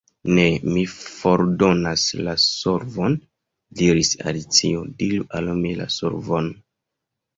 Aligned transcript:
"Ne, 0.35 0.43
mi 0.75 0.85
fordonas 0.93 2.05
la 2.29 2.33
solvon," 2.45 3.19
diris 3.83 4.11
Alicio. 4.33 4.83
"Diru 5.03 5.29
al 5.41 5.53
mi 5.63 5.75
la 5.83 5.89
solvon." 6.01 6.51